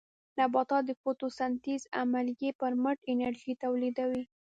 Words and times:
نباتات 0.39 0.83
د 0.87 0.91
فوټوسنټیز 1.01 1.83
عملیې 2.01 2.51
پر 2.59 2.71
مټ 2.83 2.97
انرژي 3.11 3.53
تولیدوي 3.63 4.23